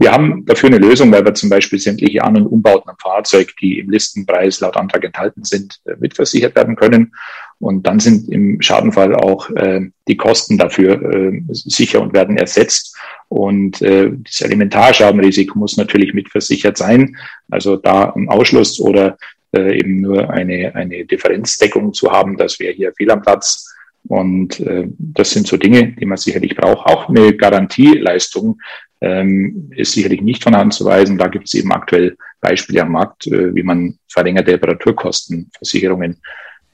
Wir 0.00 0.12
haben 0.12 0.46
dafür 0.46 0.68
eine 0.68 0.78
Lösung, 0.78 1.12
weil 1.12 1.26
wir 1.26 1.34
zum 1.34 1.50
Beispiel 1.50 1.78
sämtliche 1.78 2.24
An- 2.24 2.38
und 2.38 2.46
Umbauten 2.46 2.88
am 2.88 2.96
Fahrzeug, 2.96 3.54
die 3.60 3.80
im 3.80 3.90
Listenpreis 3.90 4.60
laut 4.60 4.78
Antrag 4.78 5.04
enthalten 5.04 5.44
sind, 5.44 5.78
äh, 5.84 5.92
mitversichert 6.00 6.56
werden 6.56 6.74
können. 6.74 7.12
Und 7.58 7.86
dann 7.86 8.00
sind 8.00 8.30
im 8.30 8.62
Schadenfall 8.62 9.14
auch 9.14 9.50
äh, 9.50 9.82
die 10.08 10.16
Kosten 10.16 10.56
dafür 10.56 11.02
äh, 11.02 11.42
sicher 11.50 12.00
und 12.00 12.14
werden 12.14 12.38
ersetzt. 12.38 12.96
Und 13.28 13.82
äh, 13.82 14.10
das 14.24 14.40
Elementarschadenrisiko 14.40 15.58
muss 15.58 15.76
natürlich 15.76 16.14
mitversichert 16.14 16.78
sein. 16.78 17.18
Also 17.50 17.76
da 17.76 18.14
ein 18.16 18.30
Ausschluss 18.30 18.80
oder 18.80 19.18
äh, 19.54 19.78
eben 19.78 20.00
nur 20.00 20.30
eine, 20.30 20.74
eine 20.76 21.04
Differenzdeckung 21.04 21.92
zu 21.92 22.10
haben, 22.10 22.38
das 22.38 22.58
wäre 22.58 22.72
hier 22.72 22.94
fehl 22.96 23.10
am 23.10 23.20
Platz. 23.20 23.69
Und 24.08 24.60
äh, 24.60 24.88
das 24.98 25.30
sind 25.30 25.46
so 25.46 25.56
Dinge, 25.56 25.92
die 25.92 26.06
man 26.06 26.18
sicherlich 26.18 26.56
braucht. 26.56 26.86
Auch 26.86 27.08
eine 27.08 27.34
Garantieleistung 27.34 28.58
ähm, 29.00 29.70
ist 29.74 29.92
sicherlich 29.92 30.20
nicht 30.20 30.42
von 30.42 30.56
Hand 30.56 30.74
zu 30.74 30.84
weisen. 30.84 31.18
Da 31.18 31.28
gibt 31.28 31.46
es 31.46 31.54
eben 31.54 31.72
aktuell 31.72 32.16
Beispiele 32.40 32.82
am 32.82 32.92
Markt, 32.92 33.26
äh, 33.26 33.54
wie 33.54 33.62
man 33.62 33.98
verlängerte 34.08 34.52
Reparaturkostenversicherungen 34.52 36.16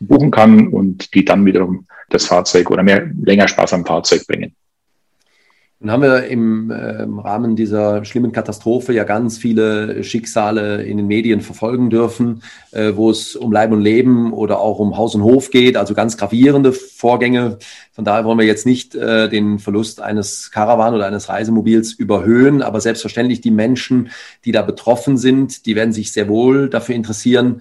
buchen 0.01 0.31
kann 0.31 0.69
und 0.69 1.15
die 1.15 1.25
dann 1.25 1.45
wiederum 1.45 1.87
das 2.11 2.27
Fahrzeug 2.27 2.71
oder 2.71 2.83
mehr 2.83 3.11
länger 3.23 3.49
Spaß 3.49 3.73
am 3.75 3.87
Fahrzeug 3.87 4.27
bringen. 4.27 4.55
Nun 5.79 5.91
haben 5.91 6.03
wir 6.03 6.25
im, 6.25 6.71
äh, 6.71 7.03
im, 7.03 7.19
Rahmen 7.19 7.55
dieser 7.55 8.03
schlimmen 8.07 8.33
Katastrophe 8.33 8.95
ja 8.95 9.05
ganz 9.05 9.37
viele 9.37 10.03
Schicksale 10.05 10.83
in 10.83 10.97
den 10.97 11.07
Medien 11.07 11.43
verfolgen 11.43 11.91
dürfen, 11.91 12.43
äh, 12.71 12.93
wo 12.95 13.11
es 13.11 13.37
um 13.37 13.53
Leib 13.53 13.73
und 13.73 13.83
Leben 13.83 14.33
oder 14.33 14.59
auch 14.59 14.79
um 14.79 14.97
Haus 14.97 15.15
und 15.15 15.23
Hof 15.23 15.51
geht, 15.51 15.77
also 15.77 15.93
ganz 15.93 16.17
gravierende 16.17 16.73
Vorgänge. 16.73 17.59
Von 17.93 18.07
daher 18.07 18.25
wollen 18.25 18.39
wir 18.39 18.47
jetzt 18.47 18.65
nicht 18.65 18.95
äh, 18.95 19.29
den 19.29 19.59
Verlust 19.59 20.01
eines 20.01 20.51
Caravan 20.51 20.95
oder 20.95 21.07
eines 21.07 21.29
Reisemobils 21.29 21.93
überhöhen, 21.93 22.63
aber 22.63 22.81
selbstverständlich 22.81 23.43
die 23.43 23.51
Menschen, 23.51 24.09
die 24.47 24.53
da 24.53 24.63
betroffen 24.63 25.19
sind, 25.19 25.67
die 25.67 25.77
werden 25.77 25.93
sich 25.93 26.11
sehr 26.11 26.27
wohl 26.27 26.71
dafür 26.71 26.95
interessieren, 26.95 27.61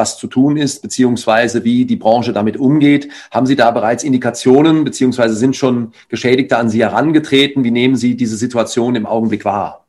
was 0.00 0.18
zu 0.18 0.26
tun 0.26 0.56
ist, 0.56 0.82
beziehungsweise 0.82 1.62
wie 1.62 1.84
die 1.84 1.96
Branche 1.96 2.32
damit 2.32 2.56
umgeht. 2.56 3.08
Haben 3.30 3.46
Sie 3.46 3.56
da 3.56 3.70
bereits 3.70 4.02
Indikationen, 4.02 4.84
beziehungsweise 4.84 5.34
sind 5.34 5.54
schon 5.54 5.92
Geschädigte 6.08 6.56
an 6.56 6.70
Sie 6.70 6.80
herangetreten? 6.80 7.62
Wie 7.64 7.70
nehmen 7.70 7.96
Sie 7.96 8.16
diese 8.16 8.36
Situation 8.36 8.94
im 8.96 9.06
Augenblick 9.06 9.44
wahr? 9.44 9.86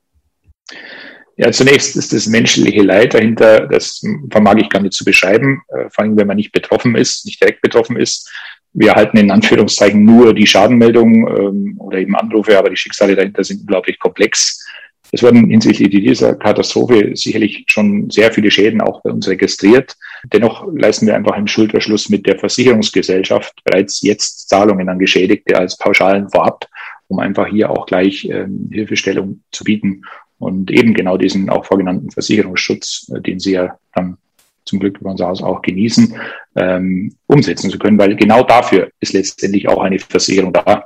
Ja, 1.37 1.51
zunächst 1.51 1.95
ist 1.95 2.13
das 2.13 2.27
menschliche 2.27 2.83
Leid 2.83 3.13
dahinter, 3.13 3.67
das 3.67 4.03
vermag 4.29 4.57
ich 4.57 4.69
gar 4.69 4.81
nicht 4.81 4.93
zu 4.93 5.05
beschreiben, 5.05 5.61
äh, 5.69 5.89
vor 5.89 6.03
allem 6.03 6.17
wenn 6.17 6.27
man 6.27 6.37
nicht 6.37 6.51
betroffen 6.51 6.95
ist, 6.95 7.25
nicht 7.25 7.41
direkt 7.41 7.61
betroffen 7.61 7.95
ist. 7.95 8.29
Wir 8.73 8.93
halten 8.93 9.17
in 9.17 9.31
Anführungszeichen 9.31 10.03
nur 10.03 10.33
die 10.33 10.45
Schadenmeldung 10.45 11.27
ähm, 11.27 11.75
oder 11.79 11.97
eben 11.97 12.15
Anrufe, 12.15 12.57
aber 12.57 12.69
die 12.69 12.77
Schicksale 12.77 13.15
dahinter 13.15 13.43
sind 13.43 13.61
unglaublich 13.61 13.97
komplex. 13.97 14.63
Es 15.11 15.21
wurden 15.21 15.49
hinsichtlich 15.49 15.89
dieser 15.89 16.35
Katastrophe 16.35 17.11
sicherlich 17.15 17.65
schon 17.67 18.09
sehr 18.09 18.31
viele 18.31 18.49
Schäden 18.49 18.79
auch 18.79 19.01
bei 19.01 19.11
uns 19.11 19.27
registriert. 19.27 19.97
Dennoch 20.31 20.65
leisten 20.73 21.05
wir 21.05 21.15
einfach 21.15 21.37
im 21.37 21.47
Schulterschluss 21.47 22.09
mit 22.09 22.25
der 22.25 22.39
Versicherungsgesellschaft 22.39 23.61
bereits 23.65 24.01
jetzt 24.01 24.47
Zahlungen 24.47 24.87
an 24.87 24.99
Geschädigte 24.99 25.57
als 25.57 25.77
Pauschalen 25.77 26.29
vorab, 26.29 26.65
um 27.07 27.19
einfach 27.19 27.47
hier 27.47 27.69
auch 27.69 27.85
gleich 27.85 28.25
ähm, 28.25 28.69
Hilfestellung 28.71 29.41
zu 29.51 29.65
bieten 29.65 30.03
und 30.39 30.71
eben 30.71 30.93
genau 30.93 31.17
diesen 31.17 31.49
auch 31.49 31.65
vorgenannten 31.65 32.09
Versicherungsschutz, 32.09 33.11
äh, 33.13 33.21
den 33.21 33.39
Sie 33.39 33.51
ja 33.51 33.77
dann 33.93 34.17
zum 34.63 34.79
Glück 34.79 34.99
über 34.99 35.11
unser 35.11 35.27
Haus 35.27 35.43
auch 35.43 35.61
genießen, 35.61 36.15
ähm, 36.55 37.13
umsetzen 37.27 37.69
zu 37.69 37.77
können, 37.77 37.97
weil 37.97 38.15
genau 38.15 38.43
dafür 38.43 38.89
ist 39.01 39.13
letztendlich 39.13 39.67
auch 39.67 39.81
eine 39.81 39.99
Versicherung 39.99 40.53
da, 40.53 40.83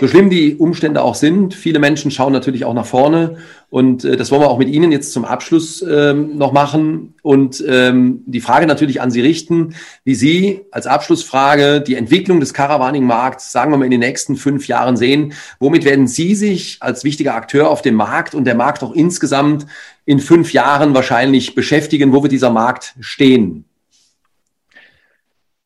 so 0.00 0.08
schlimm 0.08 0.30
die 0.30 0.56
Umstände 0.56 1.02
auch 1.02 1.14
sind, 1.14 1.52
viele 1.52 1.78
Menschen 1.78 2.10
schauen 2.10 2.32
natürlich 2.32 2.64
auch 2.64 2.72
nach 2.72 2.86
vorne 2.86 3.36
und 3.68 4.02
äh, 4.02 4.16
das 4.16 4.30
wollen 4.30 4.40
wir 4.40 4.48
auch 4.48 4.56
mit 4.56 4.70
Ihnen 4.70 4.92
jetzt 4.92 5.12
zum 5.12 5.26
Abschluss 5.26 5.82
ähm, 5.82 6.38
noch 6.38 6.52
machen 6.52 7.12
und 7.20 7.62
ähm, 7.68 8.22
die 8.24 8.40
Frage 8.40 8.66
natürlich 8.66 9.02
an 9.02 9.10
Sie 9.10 9.20
richten, 9.20 9.74
wie 10.04 10.14
Sie 10.14 10.62
als 10.70 10.86
Abschlussfrage 10.86 11.82
die 11.82 11.96
Entwicklung 11.96 12.40
des 12.40 12.54
Caravaning-Markts, 12.54 13.52
sagen 13.52 13.72
wir 13.72 13.76
mal, 13.76 13.84
in 13.84 13.90
den 13.90 14.00
nächsten 14.00 14.36
fünf 14.36 14.68
Jahren 14.68 14.96
sehen. 14.96 15.34
Womit 15.58 15.84
werden 15.84 16.06
Sie 16.06 16.34
sich 16.34 16.78
als 16.80 17.04
wichtiger 17.04 17.34
Akteur 17.34 17.68
auf 17.68 17.82
dem 17.82 17.96
Markt 17.96 18.34
und 18.34 18.44
der 18.44 18.54
Markt 18.54 18.82
auch 18.82 18.94
insgesamt 18.94 19.66
in 20.06 20.18
fünf 20.18 20.54
Jahren 20.54 20.94
wahrscheinlich 20.94 21.54
beschäftigen? 21.54 22.14
Wo 22.14 22.22
wird 22.22 22.32
dieser 22.32 22.50
Markt 22.50 22.94
stehen? 23.00 23.66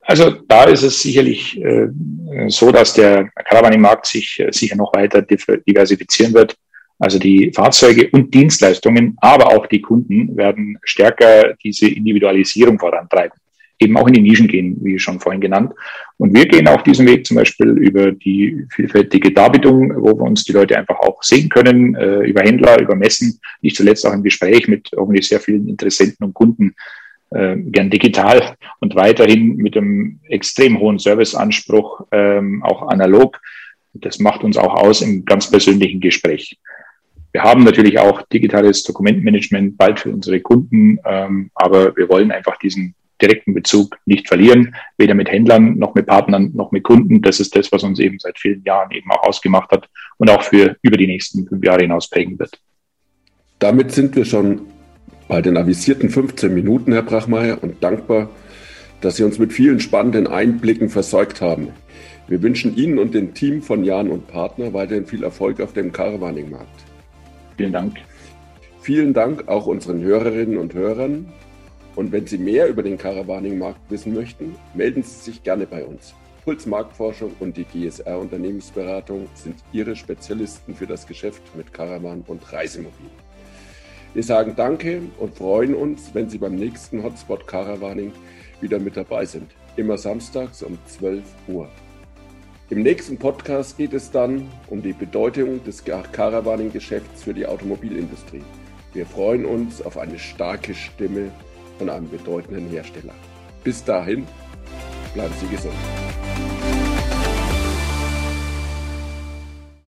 Also 0.06 0.30
da 0.48 0.64
ist 0.64 0.82
es 0.82 1.00
sicherlich 1.00 1.60
äh, 1.62 1.88
so, 2.48 2.70
dass 2.70 2.92
der 2.94 3.30
Caravaning-Markt 3.48 4.06
sich 4.06 4.38
äh, 4.38 4.52
sicher 4.52 4.76
noch 4.76 4.92
weiter 4.94 5.22
diversifizieren 5.22 6.34
wird. 6.34 6.56
Also 6.98 7.18
die 7.18 7.50
Fahrzeuge 7.54 8.08
und 8.10 8.32
Dienstleistungen, 8.32 9.16
aber 9.20 9.48
auch 9.48 9.66
die 9.66 9.80
Kunden 9.80 10.36
werden 10.36 10.78
stärker 10.84 11.54
diese 11.62 11.88
Individualisierung 11.88 12.78
vorantreiben. 12.78 13.36
Eben 13.80 13.96
auch 13.96 14.06
in 14.06 14.14
die 14.14 14.22
Nischen 14.22 14.46
gehen, 14.46 14.78
wie 14.82 14.98
schon 14.98 15.18
vorhin 15.18 15.40
genannt. 15.40 15.72
Und 16.18 16.34
wir 16.34 16.46
gehen 16.46 16.68
auch 16.68 16.82
diesen 16.82 17.06
Weg 17.06 17.26
zum 17.26 17.36
Beispiel 17.36 17.70
über 17.70 18.12
die 18.12 18.64
vielfältige 18.70 19.32
Darbietung, 19.32 19.92
wo 19.96 20.16
wir 20.16 20.22
uns 20.22 20.44
die 20.44 20.52
Leute 20.52 20.78
einfach 20.78 21.00
auch 21.00 21.22
sehen 21.22 21.48
können, 21.48 21.96
äh, 21.96 22.20
über 22.20 22.42
Händler, 22.42 22.80
über 22.80 22.94
Messen, 22.94 23.40
nicht 23.62 23.76
zuletzt 23.76 24.06
auch 24.06 24.12
im 24.12 24.22
Gespräch 24.22 24.68
mit 24.68 24.90
hoffentlich 24.96 25.26
sehr 25.26 25.40
vielen 25.40 25.66
Interessenten 25.66 26.24
und 26.24 26.34
Kunden 26.34 26.74
äh, 27.34 27.56
gern 27.56 27.90
digital 27.90 28.56
und 28.80 28.94
weiterhin 28.94 29.56
mit 29.56 29.76
einem 29.76 30.20
extrem 30.28 30.78
hohen 30.78 30.98
Serviceanspruch, 30.98 32.06
ähm, 32.12 32.62
auch 32.62 32.88
analog. 32.88 33.40
Das 33.92 34.18
macht 34.18 34.42
uns 34.42 34.56
auch 34.56 34.74
aus 34.74 35.02
im 35.02 35.24
ganz 35.24 35.50
persönlichen 35.50 36.00
Gespräch. 36.00 36.58
Wir 37.32 37.42
haben 37.42 37.64
natürlich 37.64 37.98
auch 37.98 38.22
digitales 38.22 38.84
Dokumentenmanagement 38.84 39.76
bald 39.76 40.00
für 40.00 40.12
unsere 40.12 40.40
Kunden, 40.40 40.98
ähm, 41.04 41.50
aber 41.54 41.96
wir 41.96 42.08
wollen 42.08 42.30
einfach 42.30 42.56
diesen 42.58 42.94
direkten 43.20 43.54
Bezug 43.54 43.96
nicht 44.06 44.28
verlieren, 44.28 44.74
weder 44.98 45.14
mit 45.14 45.30
Händlern 45.30 45.76
noch 45.78 45.94
mit 45.94 46.06
Partnern 46.06 46.52
noch 46.54 46.72
mit 46.72 46.84
Kunden. 46.84 47.22
Das 47.22 47.40
ist 47.40 47.56
das, 47.56 47.72
was 47.72 47.82
uns 47.82 47.98
eben 47.98 48.18
seit 48.18 48.38
vielen 48.38 48.62
Jahren 48.64 48.90
eben 48.90 49.10
auch 49.10 49.22
ausgemacht 49.24 49.70
hat 49.70 49.88
und 50.18 50.30
auch 50.30 50.42
für 50.42 50.76
über 50.82 50.96
die 50.96 51.06
nächsten 51.06 51.46
fünf 51.46 51.64
Jahre 51.64 51.82
hinaus 51.82 52.08
prägen 52.08 52.38
wird. 52.38 52.60
Damit 53.58 53.92
sind 53.92 54.14
wir 54.14 54.24
schon 54.24 54.62
bei 55.28 55.40
den 55.40 55.56
avisierten 55.56 56.10
15 56.10 56.52
Minuten, 56.52 56.92
Herr 56.92 57.02
Brachmeier, 57.02 57.62
und 57.62 57.82
dankbar, 57.82 58.28
dass 59.00 59.16
Sie 59.16 59.24
uns 59.24 59.38
mit 59.38 59.52
vielen 59.52 59.80
spannenden 59.80 60.26
Einblicken 60.26 60.88
versorgt 60.88 61.40
haben. 61.40 61.68
Wir 62.28 62.42
wünschen 62.42 62.76
Ihnen 62.76 62.98
und 62.98 63.14
dem 63.14 63.34
Team 63.34 63.62
von 63.62 63.84
Jan 63.84 64.10
und 64.10 64.28
Partner 64.28 64.72
weiterhin 64.72 65.06
viel 65.06 65.24
Erfolg 65.24 65.60
auf 65.60 65.72
dem 65.72 65.92
Caravaning-Markt. 65.92 66.84
Vielen 67.56 67.72
Dank. 67.72 67.96
Vielen 68.80 69.14
Dank 69.14 69.48
auch 69.48 69.66
unseren 69.66 70.02
Hörerinnen 70.02 70.58
und 70.58 70.74
Hörern. 70.74 71.26
Und 71.96 72.12
wenn 72.12 72.26
Sie 72.26 72.38
mehr 72.38 72.68
über 72.68 72.82
den 72.82 72.98
Caravaning-Markt 72.98 73.80
wissen 73.90 74.14
möchten, 74.14 74.56
melden 74.74 75.02
Sie 75.02 75.30
sich 75.30 75.42
gerne 75.42 75.66
bei 75.66 75.84
uns. 75.84 76.14
Puls 76.44 76.66
Marktforschung 76.66 77.32
und 77.40 77.56
die 77.56 77.64
GSR 77.64 78.18
Unternehmensberatung 78.18 79.28
sind 79.34 79.56
Ihre 79.72 79.96
Spezialisten 79.96 80.74
für 80.74 80.86
das 80.86 81.06
Geschäft 81.06 81.42
mit 81.56 81.72
Caravan 81.72 82.24
und 82.26 82.52
Reisemobil. 82.52 83.10
Wir 84.14 84.22
sagen 84.22 84.54
Danke 84.54 85.02
und 85.18 85.34
freuen 85.36 85.74
uns, 85.74 86.14
wenn 86.14 86.30
Sie 86.30 86.38
beim 86.38 86.54
nächsten 86.54 87.02
Hotspot 87.02 87.48
Caravaning 87.48 88.12
wieder 88.60 88.78
mit 88.78 88.96
dabei 88.96 89.26
sind. 89.26 89.50
Immer 89.74 89.98
samstags 89.98 90.62
um 90.62 90.78
12 90.86 91.24
Uhr. 91.48 91.68
Im 92.70 92.82
nächsten 92.82 93.18
Podcast 93.18 93.76
geht 93.76 93.92
es 93.92 94.12
dann 94.12 94.48
um 94.68 94.82
die 94.82 94.92
Bedeutung 94.92 95.64
des 95.64 95.84
Caravaning-Geschäfts 95.84 97.24
für 97.24 97.34
die 97.34 97.44
Automobilindustrie. 97.44 98.44
Wir 98.92 99.04
freuen 99.04 99.44
uns 99.44 99.82
auf 99.82 99.98
eine 99.98 100.20
starke 100.20 100.74
Stimme 100.74 101.32
von 101.78 101.90
einem 101.90 102.08
bedeutenden 102.08 102.68
Hersteller. 102.68 103.14
Bis 103.64 103.82
dahin, 103.82 104.28
bleiben 105.12 105.34
Sie 105.40 105.48
gesund. 105.48 105.74